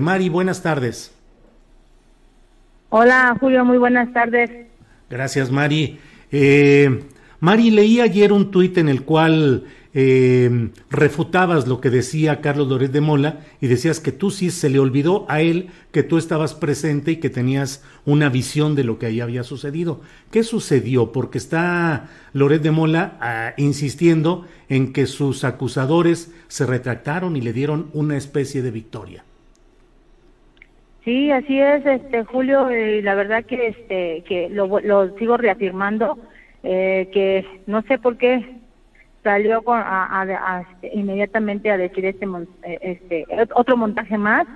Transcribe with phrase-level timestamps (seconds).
[0.00, 1.14] Mari, buenas tardes.
[2.88, 4.50] Hola, Julio, muy buenas tardes.
[5.08, 5.98] Gracias, Mari.
[6.30, 7.04] Eh,
[7.40, 12.92] Mari, leí ayer un tuit en el cual eh, refutabas lo que decía Carlos Loret
[12.92, 16.54] de Mola y decías que tú sí se le olvidó a él que tú estabas
[16.54, 20.00] presente y que tenías una visión de lo que ahí había sucedido.
[20.30, 21.12] ¿Qué sucedió?
[21.12, 27.52] Porque está Loret de Mola ah, insistiendo en que sus acusadores se retractaron y le
[27.52, 29.24] dieron una especie de victoria.
[31.04, 36.16] Sí, así es, este Julio, y la verdad que este que lo, lo sigo reafirmando
[36.62, 38.56] eh, que no sé por qué
[39.24, 42.24] salió con, a, este, inmediatamente a decir este
[42.62, 44.46] eh, este otro montaje más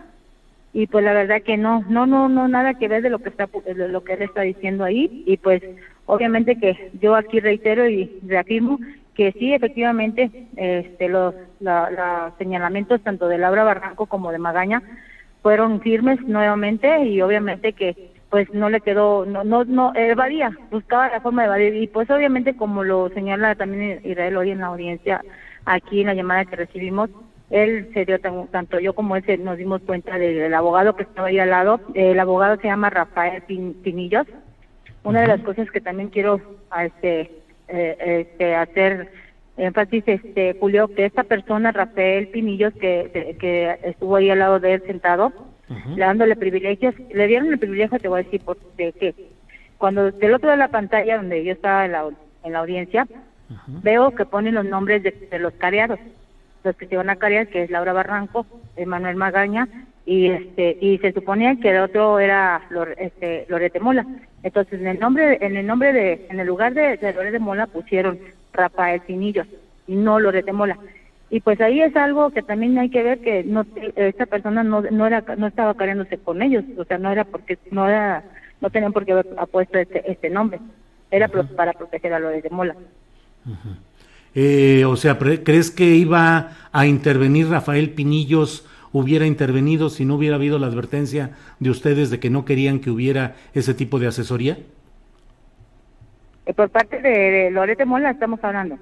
[0.73, 3.31] y pues la verdad que no no no no nada que ver de lo que
[3.31, 5.63] está lo que él está diciendo ahí y pues
[6.07, 8.79] obviamente que yo aquí reitero y reafirmo
[9.15, 14.83] que sí efectivamente este los los señalamientos tanto de Laura Barranco como de Magaña
[15.47, 21.09] fueron firmes nuevamente y obviamente que pues no le quedó, no, no, no, evadía, buscaba
[21.09, 21.77] la forma de evadir.
[21.77, 25.23] Y pues obviamente como lo señala también Israel hoy en la audiencia,
[25.65, 27.11] aquí en la llamada que recibimos,
[27.51, 31.29] él se dio, tanto yo como él se, nos dimos cuenta del, abogado que estaba
[31.29, 34.27] ahí al lado, el abogado se llama Rafael Pinillos,
[35.05, 36.41] una de las cosas que también quiero
[36.77, 37.31] este,
[37.69, 39.13] eh, este hacer
[39.57, 44.75] énfasis, este, Julio, que esta persona, Rafael Pinillos, que, que estuvo ahí al lado de
[44.75, 45.33] él sentado,
[45.97, 49.15] dándole privilegios, le dieron el privilegio, te voy a decir, por, de que
[49.79, 52.09] cuando del otro de la pantalla, donde yo estaba en la,
[52.45, 53.07] en la audiencia,
[53.83, 55.99] veo que ponen los nombres de, los careados,
[56.65, 58.47] los que se van a carear, que es Laura Barranco,
[58.87, 59.69] Manuel Magaña,
[60.05, 62.63] y este y se suponía que el otro era
[62.97, 64.07] este, Lorete Mola.
[64.45, 67.67] Entonces, en el nombre en el nombre de en el lugar de, de Lorete Mola
[67.67, 68.21] pusieron
[68.57, 69.47] Rafael Pinillos
[69.87, 70.79] y no Lorete Mola.
[71.31, 74.83] Y pues ahí es algo que también hay que ver que no esta persona no
[74.83, 78.25] no era no estaba careándose con ellos, o sea, no era porque no era
[78.61, 80.61] no tenían por qué haber puesto este este nombre.
[81.11, 82.75] Era para proteger a Lorete Mola.
[84.35, 88.67] eh, o sea, ¿crees que iba a intervenir Rafael Pinillos?
[88.99, 92.91] hubiera intervenido si no hubiera habido la advertencia de ustedes de que no querían que
[92.91, 94.59] hubiera ese tipo de asesoría?
[96.47, 98.79] Eh, por parte de, Lorete Mola estamos hablando.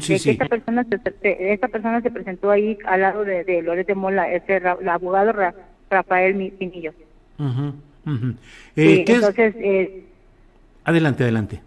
[0.00, 0.30] sí, sí.
[0.30, 4.58] esta persona se, esta persona se presentó ahí al lado de, de Lorete Mola, ese
[4.58, 5.32] el abogado
[5.90, 6.92] Rafael Pinillo.
[8.76, 10.04] Eh, entonces, eh,
[10.84, 11.60] adelante, adelante.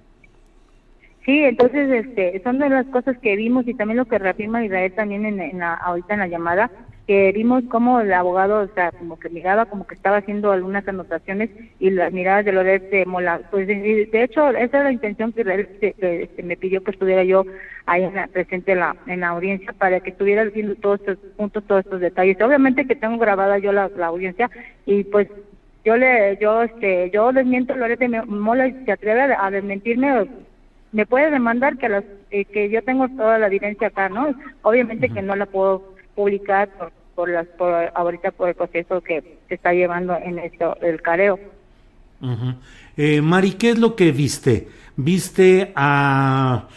[1.26, 4.92] Sí, entonces este, son de las cosas que vimos y también lo que reafirma Israel
[4.94, 6.72] también en, en la, ahorita en la llamada,
[7.08, 10.88] que vimos como el abogado, o sea, como que miraba, como que estaba haciendo algunas
[10.88, 11.50] anotaciones
[11.80, 13.42] y las miradas de Loret Mola.
[13.52, 17.46] Pues de, hecho, esa es la intención que, él me pidió que estuviera yo
[17.86, 21.18] ahí en la, presente en la, en la audiencia para que estuviera viendo todos estos
[21.36, 22.42] puntos, todos estos detalles.
[22.42, 24.50] Obviamente que tengo grabada yo la, audiencia
[24.86, 25.28] y pues
[25.84, 30.28] yo le, yo, este, yo desmiento a Loret Mola y se atreve a desmentirme
[30.94, 34.34] me puede demandar que las eh, que yo tengo toda la evidencia acá, ¿no?
[34.62, 39.40] Obviamente que no la puedo publicar por, por las por ahorita por el proceso que
[39.48, 41.40] se está llevando en esto el careo.
[42.98, 44.68] eh, Mari, ¿qué es lo que viste?
[44.96, 46.68] ¿Viste a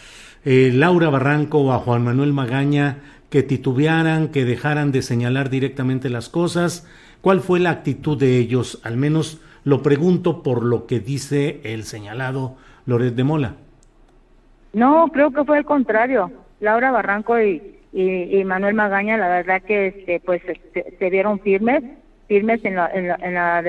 [0.43, 2.99] eh, Laura Barranco o a Juan Manuel Magaña
[3.29, 6.87] que titubearan, que dejaran de señalar directamente las cosas?
[7.21, 8.79] ¿Cuál fue la actitud de ellos?
[8.83, 12.55] Al menos lo pregunto por lo que dice el señalado
[12.85, 13.55] Loret de Mola.
[14.73, 16.31] No, creo que fue el contrario.
[16.59, 20.43] Laura Barranco y, y, Manuel Magaña, la verdad que este, pues
[20.99, 21.83] se, vieron firmes,
[22.27, 23.61] firmes en, la, en, la, en, la,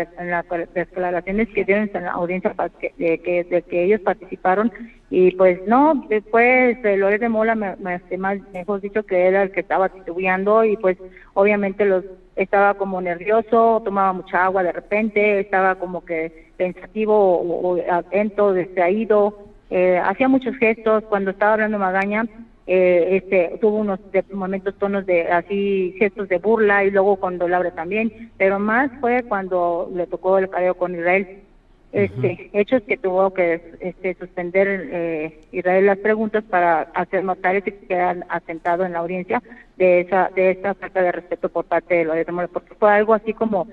[0.51, 2.55] las declaraciones que dieron en la audiencia
[2.99, 4.71] de que, de que ellos participaron.
[5.09, 9.45] Y pues no, después eh, Lórez de Mola, me, me, más mejor dicho que era
[9.45, 10.99] el que estaba titubeando y pues
[11.33, 12.05] obviamente los
[12.37, 19.39] estaba como nervioso, tomaba mucha agua de repente, estaba como que pensativo o, atento, distraído,
[19.71, 22.27] eh, hacía muchos gestos, cuando estaba hablando Magaña,
[22.70, 23.99] eh, este, tuvo unos
[24.31, 29.23] momentos tonos de así gestos de burla y luego cuando Laura también, pero más fue
[29.23, 31.44] cuando le tocó el careo con Israel.
[31.91, 37.73] Este, hechos que tuvo que este, suspender eh, Israel las preguntas para hacer notar ese
[37.73, 39.43] que quedan asentado en la audiencia
[39.79, 43.15] de esa de esta falta de respeto por parte de los demócratas, porque fue algo
[43.15, 43.67] así como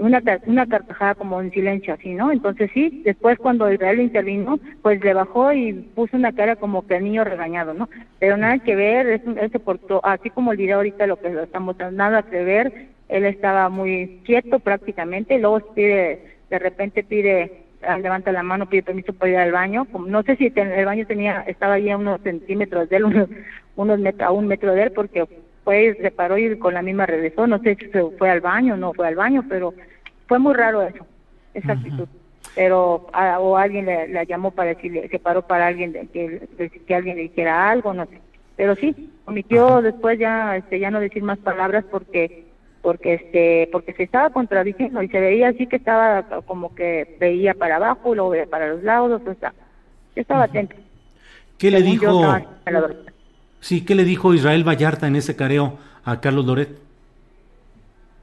[0.00, 2.32] una una carcajada como en silencio así, ¿no?
[2.32, 7.00] Entonces sí, después cuando Israel intervino, pues le bajó y puso una cara como que
[7.00, 7.88] niño regañado, ¿no?
[8.18, 11.42] Pero nada que ver, él se portó, así como el video ahorita lo que lo
[11.42, 17.96] estamos nada que ver, él estaba muy quieto prácticamente, luego pide de repente pide, ah,
[17.98, 19.86] levanta la mano, pide permiso para ir al baño.
[20.06, 23.28] No sé si el baño tenía, estaba ahí a unos centímetros de él, unos,
[23.76, 25.24] unos a un metro de él, porque
[25.64, 27.46] fue, se paró y con la misma regresó.
[27.46, 29.74] No sé si se fue al baño o no fue al baño, pero
[30.26, 31.06] fue muy raro eso,
[31.54, 32.08] esa actitud.
[32.54, 33.06] Pero,
[33.40, 36.48] o alguien le, la llamó para decirle, se paró para alguien, de, que,
[36.86, 38.20] que alguien le dijera algo, no sé.
[38.56, 42.44] Pero sí, omitió después ya, este, ya no decir más palabras porque
[42.82, 47.52] porque este porque se estaba contradiciendo y se veía así que estaba como que veía
[47.52, 49.52] para abajo luego para los lados o sea
[50.16, 50.76] estaba atento
[51.58, 52.06] qué le dijo
[53.60, 56.70] sí qué le dijo Israel Vallarta en ese careo a Carlos Loret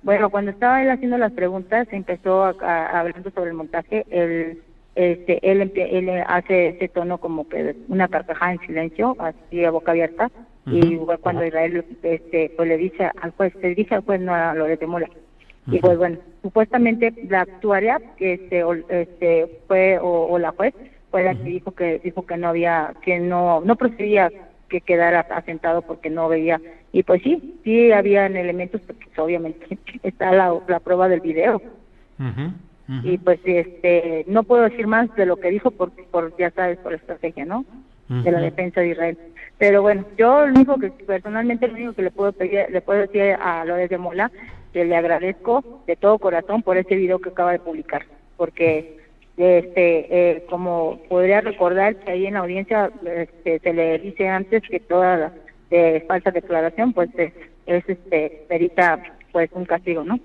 [0.04, 4.62] bueno cuando estaba él haciendo las preguntas empezó a, hablando sobre el montaje él
[4.98, 9.92] este él, él hace ese tono como que una carcajada en silencio así a boca
[9.92, 10.30] abierta.
[10.66, 14.54] Y cuando Israel este, pues le dice al juez, se dice al juez no a
[14.54, 15.08] lo de Mola.
[15.68, 20.74] Y pues bueno, supuestamente la actuaria que este, este fue o, la juez
[21.12, 24.30] fue la que dijo que dijo que no había que no no procedía
[24.70, 26.62] que quedara asentado porque no veía.
[26.92, 31.62] Y pues sí sí habían elementos porque obviamente está la, la prueba del video.
[33.04, 36.78] Y pues este no puedo decir más de lo que dijo por, por ya sabes
[36.80, 37.66] por la estrategia no
[38.10, 39.18] de la defensa de Israel.
[39.58, 43.02] Pero bueno, yo lo único que personalmente lo único que le puedo pedir, le puedo
[43.02, 44.32] decir a López de Mola
[44.72, 48.06] que le agradezco de todo corazón por este video que acaba de publicar,
[48.38, 48.97] porque
[49.38, 54.64] este eh, como podría recordar que ahí en la audiencia este, se le dice antes
[54.70, 55.34] que toda
[55.70, 57.34] de falsa declaración pues es,
[57.68, 59.02] es este perita
[59.32, 60.20] pues un castigo, ¿no?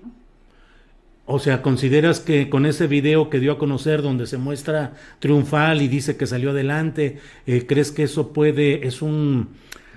[1.25, 5.81] O sea, ¿consideras que con ese video que dio a conocer donde se muestra triunfal
[5.81, 9.49] y dice que salió adelante, eh, crees que eso puede, es un,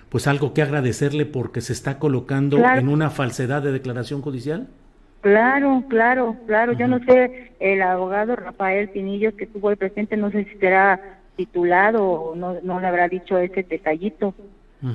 [0.09, 4.69] pues algo que agradecerle porque se está colocando en una falsedad de declaración judicial?
[5.21, 6.73] Claro, claro, claro.
[6.73, 11.19] Yo no sé, el abogado Rafael Pinillos que tuvo el presente, no sé si será
[11.37, 14.35] titulado o no, no le habrá dicho ese detallito,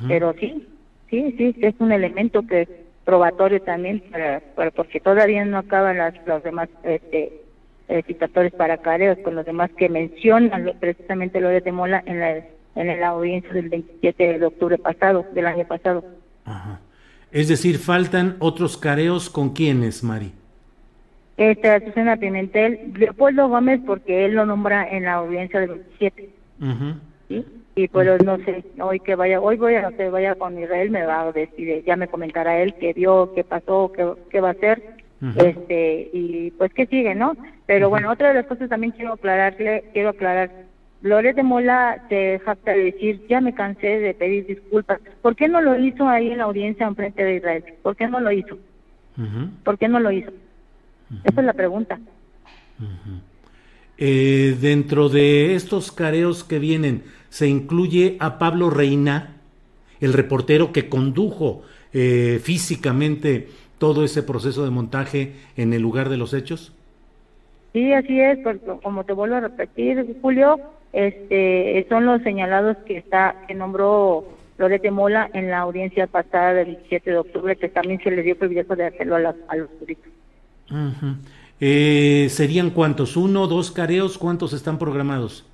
[0.08, 0.68] pero sí,
[1.10, 4.42] sí, sí, es un elemento que probatorio también, para,
[4.76, 7.42] porque todavía no acaban las, los demás este,
[7.90, 12.38] eh, citatorios para careos con los demás que mencionan precisamente lo de Mola en la,
[12.76, 16.06] en la audiencia del 27 de octubre pasado, del año pasado.
[16.46, 16.80] Ajá.
[17.32, 20.32] Es decir, faltan otros careos con quiénes, Mari.
[21.38, 26.30] Este, Susana Pimentel, Leopoldo Gómez, porque él lo nombra en la audiencia del 27.
[27.30, 27.46] ¿sí?
[27.76, 31.06] y pues no sé, hoy que vaya, hoy voy a que vaya con Israel, me
[31.06, 34.52] va a decir, ya me comentará él qué vio, qué pasó, qué, qué va a
[34.52, 34.96] hacer,
[35.38, 37.38] este, y pues qué sigue, ¿no?
[37.68, 40.52] Pero bueno, otra de las cosas también quiero aclararle, quiero aclarar,
[41.02, 45.00] Lores de Mola se jacta de decir, ya me cansé de pedir disculpas.
[45.22, 47.64] ¿Por qué no lo hizo ahí en la audiencia en frente de Israel?
[47.82, 48.58] ¿Por qué no lo hizo?
[49.64, 50.32] ¿Por qué no lo hizo?
[51.24, 52.00] Esa es la pregunta.
[53.98, 59.38] Eh, dentro de estos careos que vienen, se incluye a Pablo Reina,
[60.00, 66.18] el reportero que condujo eh, físicamente todo ese proceso de montaje en el lugar de
[66.18, 66.72] los hechos?
[67.74, 70.60] Sí, así es, porque como te vuelvo a repetir, Julio,
[70.94, 74.26] este, son los señalados que está que nombró
[74.58, 78.38] Lorete Mola en la audiencia pasada del 17 de octubre, que también se le dio
[78.38, 80.12] privilegio de hacerlo a, a los turistas.
[81.60, 83.18] Eh, ¿Serían cuántos?
[83.18, 84.18] ¿Uno, dos careos?
[84.18, 85.46] ¿Cuántos están programados?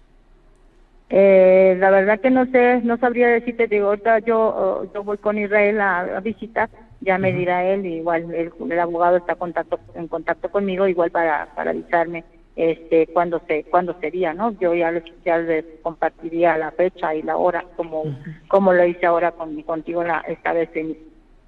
[1.10, 5.17] Eh, la verdad que no sé, no sabría decirte, digo, ahorita yo, oh, yo voy
[5.17, 10.50] con Israel a, visitar, ya me dirá él, igual el, abogado está contacto, en contacto
[10.50, 12.25] conmigo, igual para, para avisarme
[12.58, 17.22] este cuándo se cuándo sería no yo ya les, ya les compartiría la fecha y
[17.22, 18.04] la hora como
[18.48, 20.98] como lo hice ahora con contigo la, esta vez en,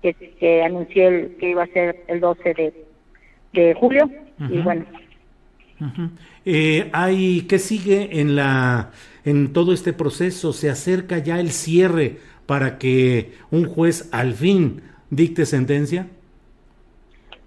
[0.03, 2.73] que, que anuncié el, que iba a ser el 12 de,
[3.53, 4.09] de julio
[4.49, 4.85] y bueno.
[6.45, 8.91] Eh, hay qué sigue en la
[9.25, 14.81] en todo este proceso se acerca ya el cierre para que un juez al fin
[15.09, 16.07] dicte sentencia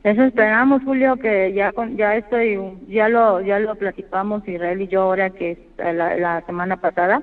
[0.04, 4.88] eso esperamos, Julio, que ya con, ya estoy, ya lo ya lo platicamos Israel y
[4.88, 7.23] yo ahora que es la, semana pasada.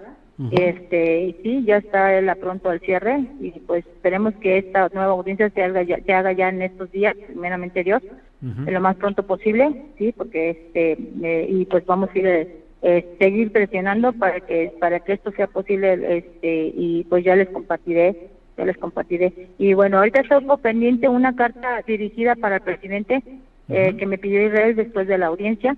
[0.52, 5.12] Este, y sí, ya está la pronto al cierre y pues esperemos que esta nueva
[5.12, 8.02] audiencia se haga ya, se haga ya en estos días, primeramente Dios,
[8.42, 13.52] lo más pronto posible, sí, porque este eh, y pues vamos a ir eh, seguir
[13.52, 18.30] presionando para que para que esto sea posible, este y pues ya les compartiré
[18.66, 19.34] les compartiré.
[19.58, 23.24] Y bueno, ahorita tengo pendiente una carta dirigida para el presidente
[23.70, 25.76] eh, que me pidió Israel después de la audiencia,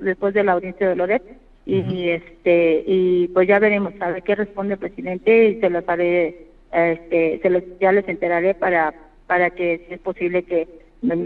[0.00, 1.22] después de la audiencia de Loret.
[1.66, 5.84] Y, este y pues ya veremos a ver qué responde el presidente y se lo
[5.86, 8.92] haré, este, se ya les enteraré para
[9.28, 10.66] para que si es posible que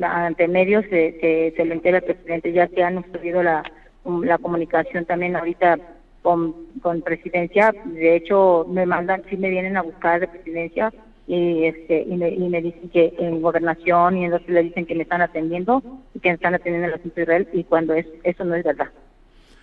[0.02, 3.62] ante medios se, se, se lo entere al presidente, ya que han subido la,
[4.04, 5.78] la comunicación también ahorita
[6.24, 7.74] con, con presidencia.
[7.84, 10.90] De hecho, me mandan, sí me vienen a buscar de presidencia
[11.26, 14.86] y este y me, y me dicen que en gobernación y en otros le dicen
[14.86, 15.82] que me están atendiendo
[16.14, 18.64] y que me están atendiendo en la asunto Israel y cuando es eso no es
[18.64, 18.88] verdad.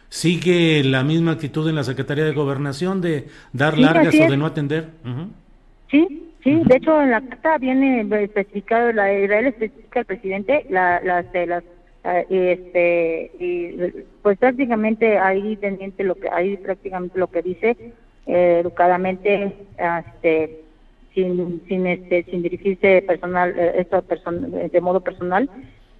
[0.07, 4.45] ¿Sigue la misma actitud en la Secretaría de Gobernación de dar largas o de no
[4.45, 4.89] atender?
[5.89, 11.01] Sí, sí, de hecho en la carta viene especificado, la Israel especifica al presidente la,
[11.03, 11.63] las, de las
[12.03, 13.75] Ah, este y
[14.23, 17.77] pues prácticamente ahí pendiente lo que ahí prácticamente lo que dice
[18.25, 20.63] eh, educadamente este
[21.13, 24.03] sin sin este sin dirigirse personal eh, esto
[24.71, 25.47] de modo personal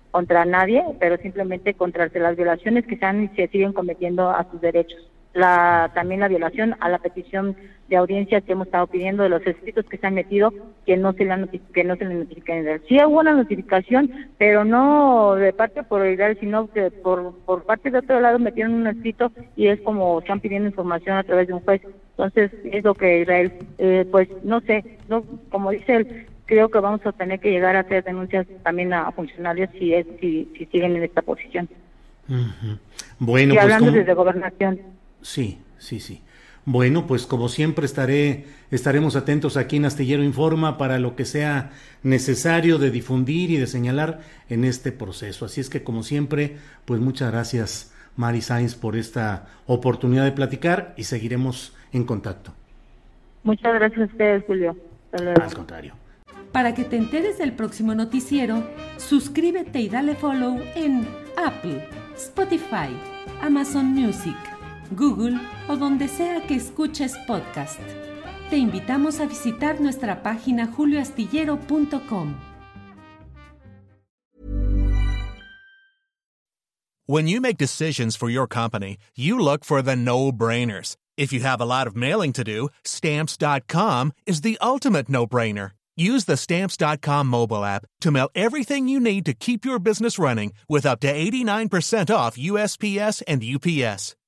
[0.09, 4.59] contra nadie pero simplemente contra las violaciones que se han se siguen cometiendo a sus
[4.59, 7.55] derechos la también la violación a la petición
[7.87, 10.53] de audiencia que hemos estado pidiendo de los escritos que se han metido
[10.85, 15.35] que no se le que no se le notifiquen sí hubo una notificación pero no
[15.35, 19.31] de parte por Israel sino que por por parte de otro lado metieron un escrito
[19.55, 21.81] y es como están pidiendo información a través de un juez.
[22.17, 26.79] Entonces es lo que Israel eh, pues no sé no como dice él creo que
[26.79, 30.65] vamos a tener que llegar a hacer denuncias también a, funcionarios si es si, si
[30.65, 31.69] siguen en esta posición.
[33.19, 34.79] Bueno y pues hablando desde gobernación
[35.21, 36.21] Sí, sí, sí.
[36.65, 41.71] Bueno, pues como siempre estaré, estaremos atentos aquí en Astillero Informa para lo que sea
[42.03, 45.45] necesario de difundir y de señalar en este proceso.
[45.45, 50.93] Así es que como siempre, pues muchas gracias Mari Sainz por esta oportunidad de platicar
[50.97, 52.53] y seguiremos en contacto.
[53.43, 54.77] Muchas gracias a ustedes, Julio.
[55.13, 55.95] Al contrario.
[56.51, 58.63] Para que te enteres del próximo noticiero,
[58.97, 62.95] suscríbete y dale follow en Apple, Spotify,
[63.41, 64.50] Amazon Music
[64.91, 67.79] Google o donde sea que escuches podcast.
[68.49, 72.35] Te invitamos a visitar nuestra página julioastillero.com.
[77.07, 80.95] When you make decisions for your company, you look for the no-brainers.
[81.17, 85.71] If you have a lot of mailing to do, stamps.com is the ultimate no-brainer.
[85.97, 90.53] Use the stamps.com mobile app to mail everything you need to keep your business running
[90.69, 94.15] with up to 89% off USPS and UPS.